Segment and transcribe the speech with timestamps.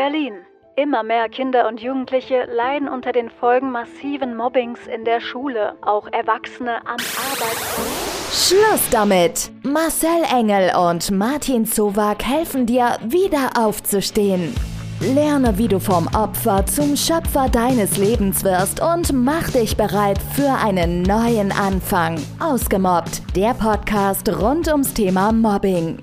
[0.00, 0.32] Berlin.
[0.76, 6.08] Immer mehr Kinder und Jugendliche leiden unter den Folgen massiven Mobbings in der Schule, auch
[6.10, 8.48] Erwachsene am Arbeitsplatz.
[8.48, 9.50] Schluss damit!
[9.62, 14.54] Marcel Engel und Martin Zowak helfen dir, wieder aufzustehen.
[15.00, 20.50] Lerne, wie du vom Opfer zum Schöpfer deines Lebens wirst und mach dich bereit für
[20.64, 22.18] einen neuen Anfang.
[22.38, 25.98] Ausgemobbt, der Podcast rund ums Thema Mobbing.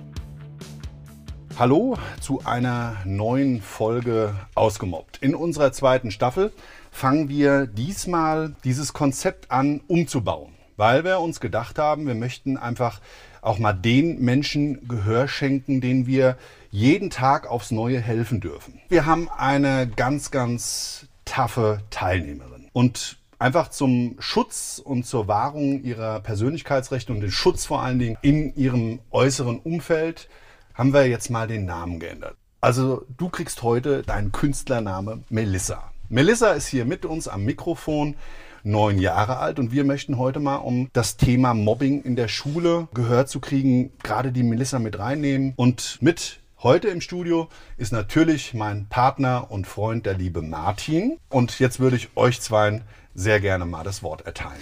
[1.59, 5.17] Hallo zu einer neuen Folge Ausgemobbt.
[5.23, 6.53] In unserer zweiten Staffel
[6.91, 13.01] fangen wir diesmal dieses Konzept an umzubauen, weil wir uns gedacht haben, wir möchten einfach
[13.41, 16.37] auch mal den Menschen Gehör schenken, denen wir
[16.69, 18.79] jeden Tag aufs Neue helfen dürfen.
[18.89, 26.19] Wir haben eine ganz, ganz taffe Teilnehmerin und einfach zum Schutz und zur Wahrung ihrer
[26.19, 30.29] Persönlichkeitsrechte und den Schutz vor allen Dingen in ihrem äußeren Umfeld
[30.77, 32.35] haben wir jetzt mal den Namen geändert.
[32.61, 35.91] Also du kriegst heute deinen Künstlername Melissa.
[36.09, 38.15] Melissa ist hier mit uns am Mikrofon,
[38.63, 42.87] neun Jahre alt und wir möchten heute mal, um das Thema Mobbing in der Schule
[42.93, 45.53] gehört zu kriegen, gerade die Melissa mit reinnehmen.
[45.55, 51.17] Und mit heute im Studio ist natürlich mein Partner und Freund, der liebe Martin.
[51.29, 52.83] Und jetzt würde ich euch zweien
[53.15, 54.61] sehr gerne mal das Wort erteilen.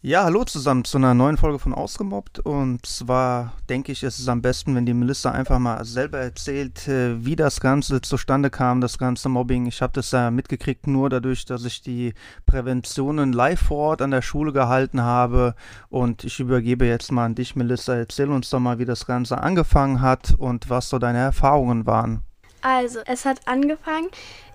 [0.00, 2.38] Ja, hallo zusammen zu einer neuen Folge von Ausgemobbt.
[2.38, 6.86] Und zwar denke ich, ist es am besten, wenn die Melissa einfach mal selber erzählt,
[6.86, 9.66] äh, wie das Ganze zustande kam, das ganze Mobbing.
[9.66, 12.14] Ich habe das ja mitgekriegt nur dadurch, dass ich die
[12.46, 15.56] Präventionen live vor Ort an der Schule gehalten habe.
[15.88, 17.96] Und ich übergebe jetzt mal an dich, Melissa.
[17.96, 22.22] Erzähl uns doch mal, wie das Ganze angefangen hat und was so deine Erfahrungen waren.
[22.62, 24.10] Also, es hat angefangen,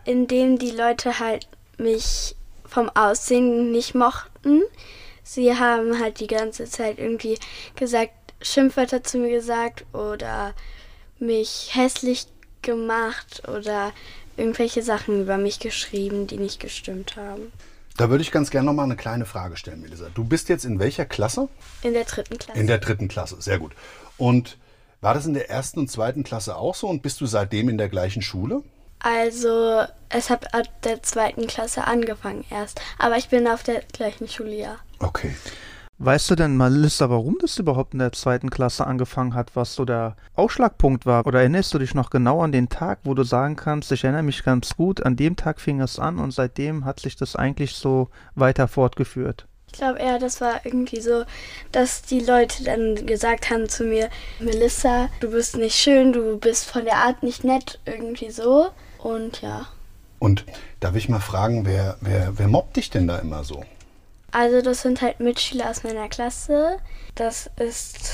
[0.06, 4.62] indem die Leute halt mich vom Aussehen nicht mochten
[5.24, 7.38] sie haben halt die ganze Zeit irgendwie
[7.76, 10.54] gesagt, Schimpfwörter zu mir gesagt oder
[11.20, 12.28] mich hässlich
[12.62, 13.92] gemacht oder
[14.38, 17.52] irgendwelche Sachen über mich geschrieben, die nicht gestimmt haben.
[17.98, 20.08] Da würde ich ganz gerne noch mal eine kleine Frage stellen, Melissa.
[20.14, 21.48] Du bist jetzt in welcher Klasse?
[21.84, 22.60] In der dritten Klasse.
[22.60, 23.74] In der dritten Klasse, sehr gut.
[24.18, 24.58] Und
[25.00, 27.78] war das in der ersten und zweiten Klasse auch so und bist du seitdem in
[27.78, 28.64] der gleichen Schule?
[29.00, 32.82] Also, es hat ab der zweiten Klasse angefangen erst.
[32.98, 34.78] Aber ich bin auf der gleichen Schule, ja.
[35.04, 35.36] Okay.
[36.00, 39.86] Weißt du denn, Melissa, warum das überhaupt in der zweiten Klasse angefangen hat, was so
[39.86, 41.26] der Ausschlagpunkt war?
[41.28, 44.24] Oder erinnerst du dich noch genau an den Tag, wo du sagen kannst, ich erinnere
[44.24, 47.74] mich ganz gut, an dem Tag fing es an und seitdem hat sich das eigentlich
[47.76, 49.46] so weiter fortgeführt?
[49.68, 51.24] Ich glaube eher, das war irgendwie so,
[51.72, 54.10] dass die Leute dann gesagt haben zu mir,
[54.40, 58.68] Melissa, du bist nicht schön, du bist von der Art nicht nett, irgendwie so.
[58.98, 59.68] Und ja.
[60.20, 60.46] Und
[60.80, 63.64] darf ich mal fragen, wer, wer, wer mobbt dich denn da immer so?
[64.34, 66.78] Also das sind halt Mitschüler aus meiner Klasse.
[67.16, 68.12] Das ist.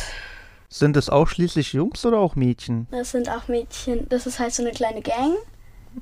[0.69, 2.87] Sind es ausschließlich Jungs oder auch Mädchen?
[2.91, 4.07] Das sind auch Mädchen.
[4.09, 5.33] Das ist halt so eine kleine Gang,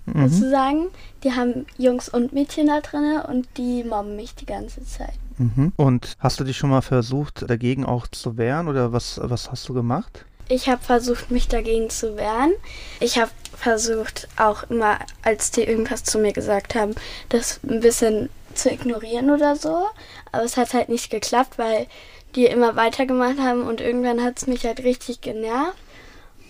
[0.06, 0.28] Mhm.
[0.28, 0.88] sozusagen.
[1.24, 5.14] Die haben Jungs und Mädchen da drin und die mobben mich die ganze Zeit.
[5.38, 5.72] Mhm.
[5.78, 9.70] Und hast du dich schon mal versucht, dagegen auch zu wehren oder was, was hast
[9.70, 10.26] du gemacht?
[10.50, 12.54] Ich habe versucht, mich dagegen zu wehren.
[13.00, 16.96] Ich habe versucht, auch immer, als die irgendwas zu mir gesagt haben,
[17.30, 19.86] das ein bisschen zu ignorieren oder so.
[20.32, 21.88] Aber es hat halt nicht geklappt, weil
[22.36, 25.78] die immer weitergemacht haben und irgendwann hat es mich halt richtig genervt.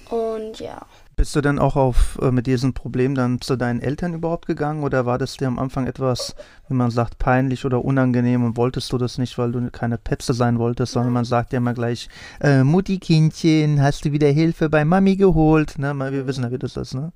[0.09, 0.85] Und ja.
[1.17, 4.83] Bist du dann auch auf, äh, mit diesem Problem dann zu deinen Eltern überhaupt gegangen
[4.83, 6.35] oder war das dir am Anfang etwas,
[6.67, 10.35] wie man sagt, peinlich oder unangenehm und wolltest du das nicht, weil du keine Petze
[10.35, 12.07] sein wolltest, sondern man sagt ja immer gleich,
[12.39, 15.79] äh, Mutti Kindchen, hast du wieder Hilfe bei Mami geholt?
[15.79, 15.91] Ne?
[16.11, 17.11] Wir wissen ja, wie das ist, ne?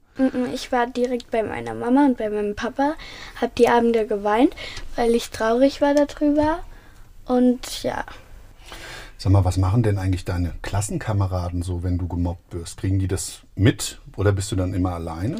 [0.51, 2.95] Ich war direkt bei meiner Mama und bei meinem Papa,
[3.39, 4.55] hab die Abende geweint,
[4.95, 6.61] weil ich traurig war darüber.
[7.25, 8.03] Und ja,
[9.21, 12.77] Sag mal, was machen denn eigentlich deine Klassenkameraden so, wenn du gemobbt wirst?
[12.77, 15.35] Kriegen die das mit oder bist du dann immer alleine?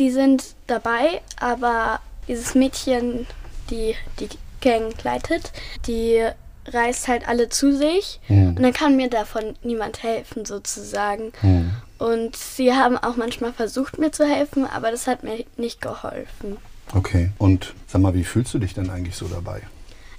[0.00, 3.28] die sind dabei, aber dieses Mädchen,
[3.70, 4.28] die die
[4.60, 5.52] Gang leitet,
[5.86, 6.26] die
[6.66, 8.56] reißt halt alle zu sich Hm.
[8.56, 11.30] und dann kann mir davon niemand helfen sozusagen.
[11.42, 11.70] Hm.
[11.98, 16.56] Und sie haben auch manchmal versucht mir zu helfen, aber das hat mir nicht geholfen.
[16.92, 17.30] Okay.
[17.38, 19.62] Und sag mal, wie fühlst du dich denn eigentlich so dabei?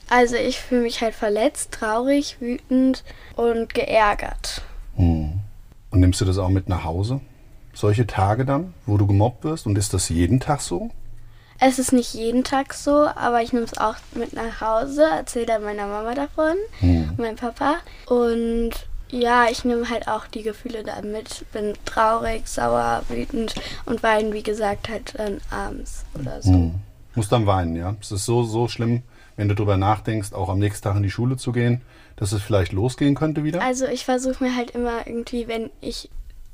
[0.10, 3.04] Also ich fühle mich halt verletzt, traurig, wütend
[3.36, 4.62] und geärgert.
[4.96, 5.40] Hm.
[5.90, 7.22] Und nimmst du das auch mit nach Hause?
[7.74, 9.66] Solche Tage dann, wo du gemobbt wirst?
[9.66, 10.90] Und ist das jeden Tag so?
[11.60, 15.46] Es ist nicht jeden Tag so, aber ich nehme es auch mit nach Hause, erzähle
[15.46, 17.14] dann meiner Mama davon, Hm.
[17.18, 17.76] meinem Papa.
[18.08, 18.72] Und
[19.10, 21.46] ja, ich nehme halt auch die Gefühle da mit.
[21.54, 23.54] Bin traurig, sauer, wütend
[23.86, 26.52] und weine, wie gesagt, halt dann abends oder so.
[26.52, 26.76] Hm.
[27.16, 27.96] Musst dann weinen, ja?
[28.02, 29.04] Es ist so, so schlimm,
[29.36, 31.82] wenn du drüber nachdenkst, auch am nächsten Tag in die Schule zu gehen,
[32.16, 33.62] dass es vielleicht losgehen könnte wieder?
[33.62, 36.10] Also ich versuche mir halt immer irgendwie, wenn ich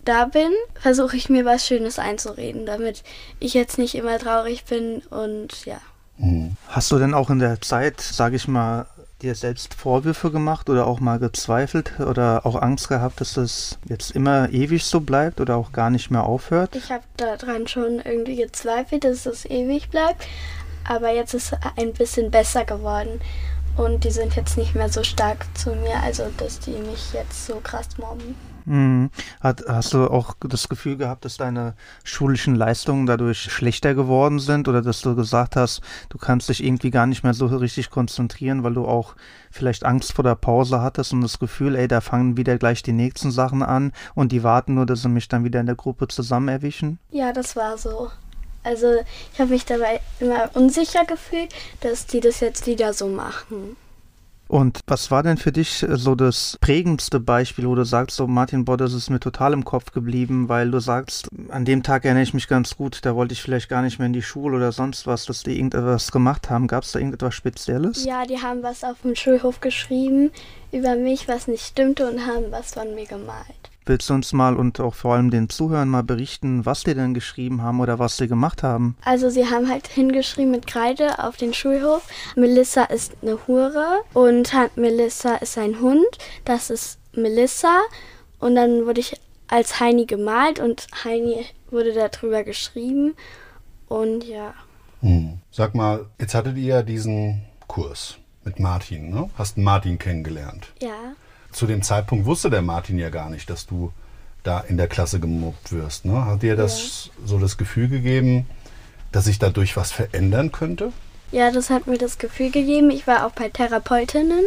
[0.06, 3.04] da bin, versuche ich mir was Schönes einzureden, damit
[3.40, 5.78] ich jetzt nicht immer traurig bin und ja.
[6.18, 6.56] Mhm.
[6.68, 8.88] Hast du denn auch in der Zeit, sage ich mal,
[9.22, 14.12] dir selbst Vorwürfe gemacht oder auch mal gezweifelt oder auch Angst gehabt, dass das jetzt
[14.12, 16.76] immer ewig so bleibt oder auch gar nicht mehr aufhört?
[16.76, 20.26] Ich habe daran schon irgendwie gezweifelt, dass es ewig bleibt,
[20.88, 23.22] aber jetzt ist es ein bisschen besser geworden
[23.78, 27.46] und die sind jetzt nicht mehr so stark zu mir, also dass die mich jetzt
[27.46, 28.36] so krass mobben.
[28.66, 29.10] Mhm.
[29.42, 31.74] Hat, hast du auch das Gefühl gehabt, dass deine
[32.04, 36.92] schulischen Leistungen dadurch schlechter geworden sind oder dass du gesagt hast, du kannst dich irgendwie
[36.92, 39.16] gar nicht mehr so richtig konzentrieren, weil du auch
[39.50, 42.94] vielleicht Angst vor der Pause hattest und das Gefühl, ey, da fangen wieder gleich die
[42.94, 46.08] nächsten Sachen an und die warten nur, dass sie mich dann wieder in der Gruppe
[46.08, 47.00] zusammen erwischen?
[47.12, 48.12] Ja, das war so.
[48.64, 49.04] Also
[49.34, 53.78] ich habe mich dabei immer unsicher gefühlt, dass die das jetzt wieder so machen.
[54.50, 58.26] Und was war denn für dich äh, so das prägendste Beispiel, wo du sagst, so
[58.26, 62.04] Martin Bodd, das ist mir total im Kopf geblieben, weil du sagst, an dem Tag
[62.04, 64.58] erinnere ich mich ganz gut, da wollte ich vielleicht gar nicht mehr in die Schule
[64.58, 66.66] oder sonst was, dass die irgendetwas gemacht haben.
[66.66, 68.04] Gab es da irgendetwas Spezielles?
[68.04, 70.32] Ja, die haben was auf dem Schulhof geschrieben
[70.72, 73.69] über mich, was nicht stimmte und haben was von mir gemalt.
[73.90, 77.16] Willst du uns mal und auch vor allem den Zuhörern mal berichten, was die denn
[77.16, 78.96] geschrieben haben oder was sie gemacht haben?
[79.04, 84.54] Also sie haben halt hingeschrieben mit Kreide auf den Schulhof, Melissa ist eine Hure und
[84.76, 86.06] Melissa ist ein Hund,
[86.46, 87.80] das ist Melissa
[88.38, 93.16] und dann wurde ich als Heini gemalt und Heini wurde darüber geschrieben
[93.88, 94.54] und ja.
[95.02, 95.40] Hm.
[95.50, 99.32] Sag mal, jetzt hattet ihr ja diesen Kurs mit Martin, ne?
[99.36, 100.74] Hast Martin kennengelernt?
[100.80, 101.16] Ja
[101.52, 103.92] zu dem Zeitpunkt wusste der Martin ja gar nicht, dass du
[104.44, 106.06] da in der Klasse gemobbt wirst.
[106.06, 106.26] Ne?
[106.26, 107.28] Hat dir das ja.
[107.28, 108.48] so das Gefühl gegeben,
[109.12, 110.94] dass sich dadurch was verändern könnte?
[111.32, 112.90] Ja, das hat mir das Gefühl gegeben.
[112.90, 114.44] Ich war auch bei Therapeutinnen,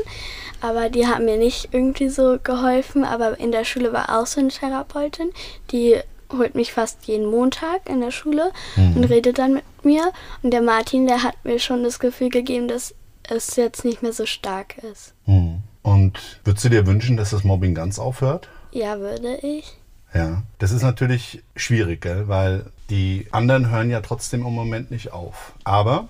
[0.61, 3.05] aber die haben mir nicht irgendwie so geholfen.
[3.05, 5.31] Aber in der Schule war auch so eine Therapeutin,
[5.71, 5.97] die
[6.33, 8.97] holt mich fast jeden Montag in der Schule mhm.
[8.97, 10.13] und redet dann mit mir.
[10.43, 12.95] Und der Martin, der hat mir schon das Gefühl gegeben, dass
[13.29, 15.15] es jetzt nicht mehr so stark ist.
[15.27, 15.62] Mhm.
[15.83, 18.49] Und würdest du dir wünschen, dass das Mobbing ganz aufhört?
[18.71, 19.77] Ja, würde ich.
[20.15, 22.29] Ja, das ist natürlich schwierig, gell?
[22.29, 25.55] weil die anderen hören ja trotzdem im Moment nicht auf.
[25.65, 26.09] Aber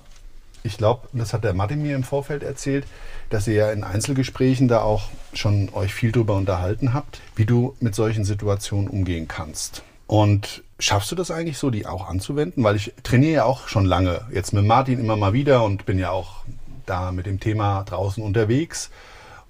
[0.65, 2.87] ich glaube, das hat der Martin mir im Vorfeld erzählt,
[3.31, 7.75] dass ihr ja in Einzelgesprächen da auch schon euch viel drüber unterhalten habt, wie du
[7.81, 9.83] mit solchen Situationen umgehen kannst.
[10.07, 12.63] Und schaffst du das eigentlich so, die auch anzuwenden?
[12.65, 15.99] Weil ich trainiere ja auch schon lange, jetzt mit Martin immer mal wieder und bin
[15.99, 16.45] ja auch
[16.87, 18.91] da mit dem Thema draußen unterwegs.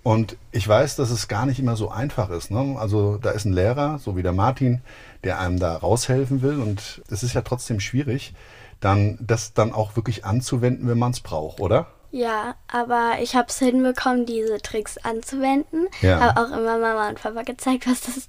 [0.03, 2.51] Und ich weiß, dass es gar nicht immer so einfach ist.
[2.51, 2.77] Ne?
[2.79, 4.81] Also da ist ein Lehrer, so wie der Martin,
[5.23, 6.59] der einem da raushelfen will.
[6.59, 8.35] Und es ist ja trotzdem schwierig,
[8.81, 11.87] dann das dann auch wirklich anzuwenden, wenn man es braucht, oder?
[12.11, 15.87] Ja, aber ich habe es hinbekommen, diese Tricks anzuwenden.
[16.03, 16.21] Ja.
[16.21, 18.29] Habe auch immer Mama und Papa gezeigt, was das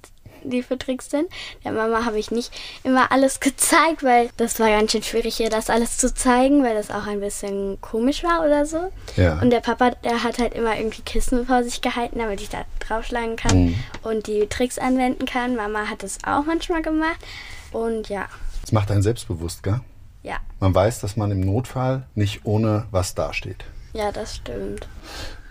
[0.50, 1.28] die für Tricks sind.
[1.64, 2.52] Der Mama habe ich nicht
[2.82, 6.74] immer alles gezeigt, weil das war ganz schön schwierig, ihr das alles zu zeigen, weil
[6.74, 8.92] das auch ein bisschen komisch war oder so.
[9.16, 9.40] Ja.
[9.40, 12.64] Und der Papa, der hat halt immer irgendwie Kissen vor sich gehalten, damit ich da
[12.80, 13.74] draufschlagen kann mhm.
[14.02, 15.56] und die Tricks anwenden kann.
[15.56, 17.18] Mama hat es auch manchmal gemacht.
[17.72, 18.26] Und ja.
[18.60, 19.80] Das macht einen selbstbewusst, gell?
[20.22, 20.38] Ja.
[20.58, 23.64] Man weiß, dass man im Notfall nicht ohne was dasteht.
[23.92, 24.88] Ja, das stimmt.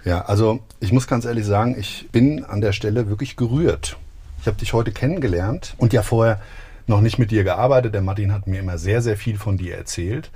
[0.03, 3.97] Ja, also ich muss ganz ehrlich sagen, ich bin an der Stelle wirklich gerührt.
[4.43, 6.41] Ich habe dich heute kennengelernt und ja vorher
[6.85, 7.93] noch nicht mit dir gearbeitet.
[7.93, 10.31] Der Martin hat mir immer sehr, sehr viel von dir erzählt.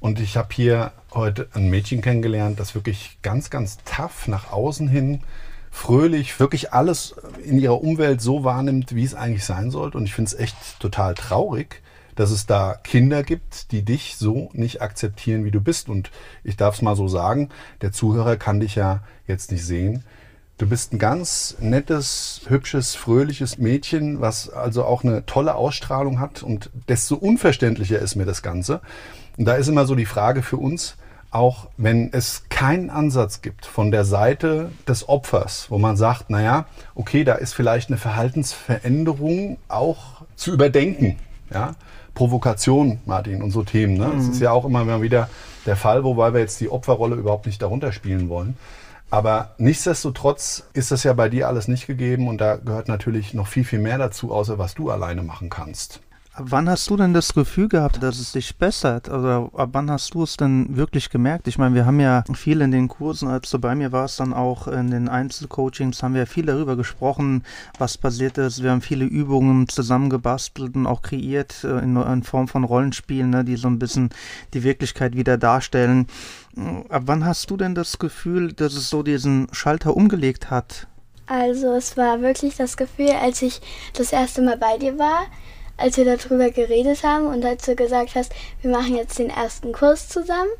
[0.00, 4.88] Und ich habe hier heute ein Mädchen kennengelernt, das wirklich ganz, ganz tough nach außen
[4.88, 5.20] hin,
[5.70, 7.14] fröhlich, wirklich alles
[7.44, 9.98] in ihrer Umwelt so wahrnimmt, wie es eigentlich sein sollte.
[9.98, 11.80] Und ich finde es echt total traurig,
[12.16, 15.88] dass es da Kinder gibt, die dich so nicht akzeptieren, wie du bist.
[15.88, 16.10] Und
[16.42, 17.50] ich darf es mal so sagen,
[17.82, 20.02] der Zuhörer kann dich ja jetzt nicht sehen.
[20.56, 26.44] Du bist ein ganz nettes, hübsches, fröhliches Mädchen, was also auch eine tolle Ausstrahlung hat
[26.44, 28.80] und desto unverständlicher ist mir das Ganze.
[29.36, 30.96] Und da ist immer so die Frage für uns,
[31.32, 36.66] auch wenn es keinen Ansatz gibt von der Seite des Opfers, wo man sagt, naja,
[36.94, 41.18] okay, da ist vielleicht eine Verhaltensveränderung auch zu überdenken.
[41.52, 41.74] Ja?
[42.14, 43.96] Provokation, Martin, und so Themen.
[43.96, 44.06] Ne?
[44.06, 44.18] Mhm.
[44.18, 45.28] Das ist ja auch immer wieder
[45.66, 48.56] der Fall, wobei wir jetzt die Opferrolle überhaupt nicht darunter spielen wollen.
[49.14, 53.46] Aber nichtsdestotrotz ist das ja bei dir alles nicht gegeben und da gehört natürlich noch
[53.46, 56.00] viel, viel mehr dazu, außer was du alleine machen kannst.
[56.32, 59.08] Ab wann hast du denn das Gefühl gehabt, dass es dich bessert?
[59.08, 61.46] Oder ab wann hast du es denn wirklich gemerkt?
[61.46, 64.32] Ich meine, wir haben ja viel in den Kursen, als du bei mir warst, dann
[64.32, 67.44] auch in den Einzelcoachings, haben wir viel darüber gesprochen,
[67.78, 68.64] was passiert ist.
[68.64, 73.44] Wir haben viele Übungen zusammengebastelt und auch kreiert äh, in, in Form von Rollenspielen, ne,
[73.44, 74.10] die so ein bisschen
[74.54, 76.08] die Wirklichkeit wieder darstellen.
[76.88, 80.86] Ab wann hast du denn das Gefühl, dass es so diesen Schalter umgelegt hat?
[81.26, 83.60] Also es war wirklich das Gefühl, als ich
[83.94, 85.26] das erste Mal bei dir war,
[85.76, 89.72] als wir darüber geredet haben und als du gesagt hast, wir machen jetzt den ersten
[89.72, 90.50] Kurs zusammen,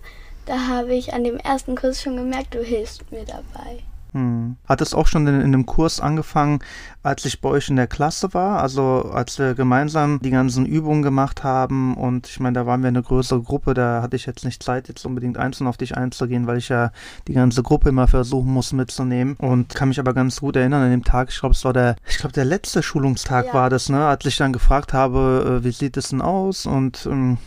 [0.47, 3.85] da habe ich an dem ersten Kurs schon gemerkt, du hilfst mir dabei.
[4.15, 4.57] Hm.
[4.69, 6.61] Hat es auch schon in, in einem Kurs angefangen,
[7.03, 8.63] als ich bei euch in der Klasse war?
[8.63, 12.89] Also als wir gemeinsam die ganzen Übungen gemacht haben und ich meine, da waren wir
[12.89, 16.47] eine größere Gruppe, da hatte ich jetzt nicht Zeit, jetzt unbedingt einzeln auf dich einzugehen,
[16.47, 16.93] weil ich ja
[17.27, 20.91] die ganze Gruppe immer versuchen muss mitzunehmen und kann mich aber ganz gut erinnern an
[20.93, 23.55] dem Tag, ich glaube, es war der, ich glaube, der letzte Schulungstag Ja.
[23.55, 27.05] war das, ne, als ich dann gefragt habe, äh, wie sieht es denn aus und
[27.11, 27.39] ähm,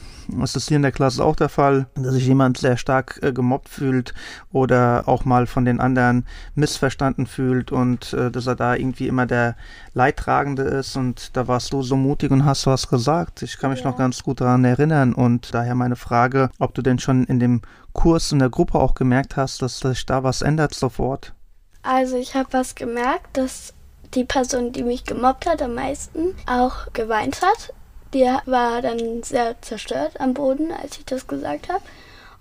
[0.44, 3.32] es ist hier in der Klasse auch der Fall, dass sich jemand sehr stark äh,
[3.34, 4.14] gemobbt fühlt
[4.52, 9.26] oder auch mal von den anderen missverstanden fühlt und äh, dass er da irgendwie immer
[9.26, 9.56] der
[9.94, 13.42] Leidtragende ist und da warst du so mutig und hast was gesagt.
[13.42, 13.90] Ich kann mich Ja.
[13.92, 17.62] noch ganz gut daran erinnern und daher meine Frage, ob du denn schon in dem
[17.94, 21.34] Kurs in der Gruppe auch gemerkt hast, dass sich da was ändert sofort.
[21.82, 23.74] Also ich habe was gemerkt, dass
[24.14, 27.74] die Person, die mich gemobbt hat am meisten, auch geweint hat.
[28.14, 31.84] Die war dann sehr zerstört am Boden, als ich das gesagt habe.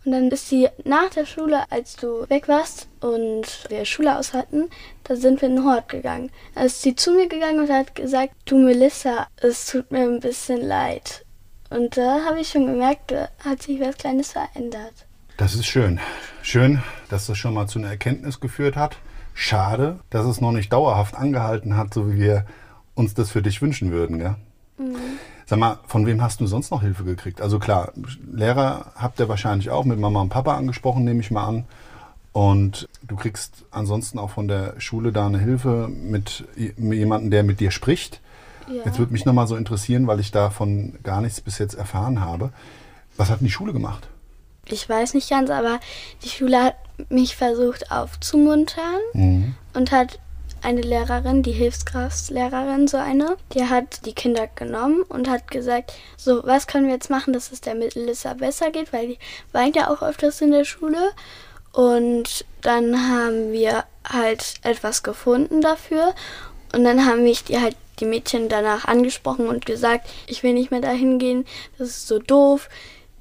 [0.04, 4.32] Und dann ist sie nach der Schule, als du weg warst und wir Schule aus
[4.32, 4.70] hatten,
[5.02, 6.30] da sind wir in den Hort gegangen.
[6.54, 10.20] Da ist sie zu mir gegangen und hat gesagt, du Melissa, es tut mir ein
[10.20, 11.25] bisschen leid.
[11.70, 15.06] Und da habe ich schon gemerkt, da hat sich was Kleines verändert.
[15.38, 15.99] Das ist schön.
[16.40, 18.99] Schön, dass das schon mal zu einer Erkenntnis geführt hat.
[19.35, 22.46] Schade, dass es noch nicht dauerhaft angehalten hat, so wie wir
[22.94, 24.37] uns das für dich wünschen würden, gell?
[25.49, 27.41] Sag mal, von wem hast du sonst noch Hilfe gekriegt?
[27.41, 27.93] Also klar,
[28.33, 31.65] Lehrer habt ihr wahrscheinlich auch mit Mama und Papa angesprochen, nehme ich mal an.
[32.33, 37.61] Und du kriegst ansonsten auch von der Schule da eine Hilfe mit jemandem, der mit
[37.61, 38.21] dir spricht.
[38.69, 38.83] Ja.
[38.85, 42.50] Jetzt würde mich nochmal so interessieren, weil ich davon gar nichts bis jetzt erfahren habe.
[43.17, 44.09] Was hat denn die Schule gemacht?
[44.69, 45.79] Ich weiß nicht ganz, aber
[46.25, 46.75] die Schule hat
[47.09, 49.55] mich versucht aufzumuntern Mhm.
[49.75, 50.19] und hat
[50.66, 56.44] eine Lehrerin, die Hilfskraftlehrerin, so eine, die hat die Kinder genommen und hat gesagt, so,
[56.44, 59.18] was können wir jetzt machen, dass es der Melissa besser geht, weil die
[59.52, 61.12] weint ja auch öfters in der Schule.
[61.73, 66.14] Und dann haben wir halt etwas gefunden dafür.
[66.75, 70.73] Und dann haben mich die halt die Mädchen danach angesprochen und gesagt, ich will nicht
[70.73, 71.44] mehr dahin gehen,
[71.78, 72.68] das ist so doof,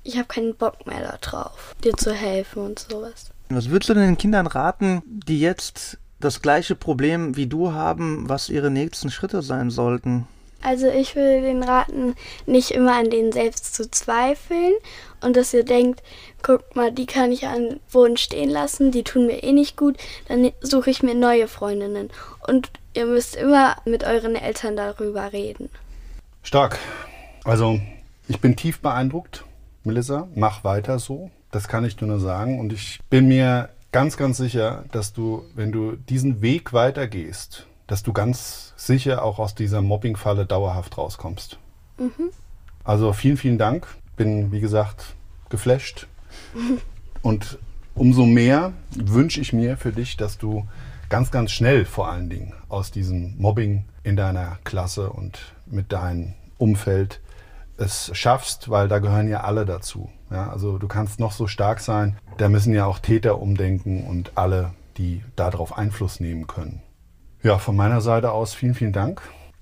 [0.03, 3.29] ich habe keinen Bock mehr da drauf, dir zu helfen und sowas.
[3.49, 8.27] Was würdest du denn den Kindern raten, die jetzt das gleiche Problem wie du haben,
[8.29, 10.27] was ihre nächsten Schritte sein sollten?
[10.61, 12.15] Also ich würde den raten,
[12.47, 14.73] nicht immer an denen selbst zu zweifeln
[15.21, 16.01] und dass ihr denkt,
[16.41, 19.97] guck mal, die kann ich an Boden stehen lassen, die tun mir eh nicht gut,
[20.27, 22.09] dann suche ich mir neue Freundinnen.
[22.47, 25.69] Und ihr müsst immer mit euren Eltern darüber reden.
[26.41, 26.79] Stark.
[27.43, 27.79] Also,
[28.27, 29.43] ich bin tief beeindruckt,
[29.83, 30.27] Melissa.
[30.33, 31.29] Mach weiter so.
[31.51, 32.59] Das kann ich dir nur sagen.
[32.59, 38.03] Und ich bin mir ganz, ganz sicher, dass du, wenn du diesen Weg weitergehst, dass
[38.03, 41.57] du ganz sicher auch aus dieser Mobbing-Falle dauerhaft rauskommst.
[42.83, 43.87] Also vielen, vielen Dank.
[44.17, 45.15] Bin, wie gesagt,
[45.47, 46.07] geflasht.
[47.21, 47.57] Und
[47.93, 50.67] umso mehr wünsche ich mir für dich, dass du
[51.07, 56.33] ganz, ganz schnell vor allen Dingen aus diesem Mobbing in deiner Klasse und mit deinem
[56.57, 57.21] Umfeld
[57.77, 60.09] es schaffst, weil da gehören ja alle dazu.
[60.31, 64.31] Ja, also du kannst noch so stark sein, da müssen ja auch Täter umdenken und
[64.35, 66.81] alle, die darauf Einfluss nehmen können.
[67.43, 69.21] Ja, von meiner Seite aus vielen, vielen Dank,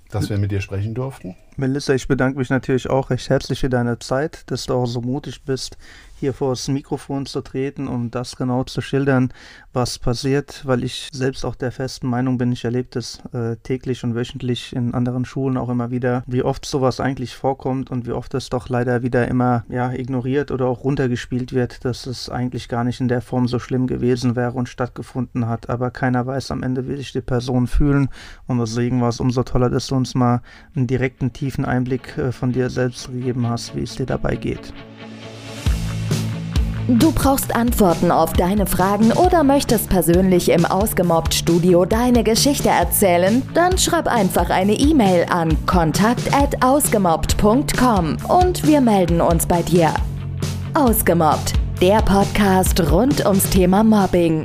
[0.09, 1.35] dass wir mit dir sprechen durften.
[1.55, 5.01] Melissa, ich bedanke mich natürlich auch recht herzlich für deine Zeit, dass du auch so
[5.01, 5.77] mutig bist,
[6.23, 9.33] hier vor das Mikrofon zu treten, um das genau zu schildern,
[9.73, 14.05] was passiert, weil ich selbst auch der festen Meinung bin, ich erlebe das äh, täglich
[14.05, 18.13] und wöchentlich in anderen Schulen auch immer wieder, wie oft sowas eigentlich vorkommt und wie
[18.13, 22.69] oft es doch leider wieder immer ja, ignoriert oder auch runtergespielt wird, dass es eigentlich
[22.69, 26.51] gar nicht in der Form so schlimm gewesen wäre und stattgefunden hat, aber keiner weiß
[26.51, 28.07] am Ende, wie sich die Person fühlen
[28.47, 30.41] und deswegen war es umso toller, dass du uns mal
[30.73, 34.71] einen direkten, tiefen Einblick äh, von dir selbst gegeben hast, wie es dir dabei geht.
[36.87, 43.43] Du brauchst Antworten auf deine Fragen oder möchtest persönlich im Ausgemobbt-Studio deine Geschichte erzählen?
[43.53, 49.93] Dann schreib einfach eine E-Mail an kontakt@ausgemobbt.com und wir melden uns bei dir.
[50.73, 54.43] Ausgemobbt, der Podcast rund ums Thema Mobbing.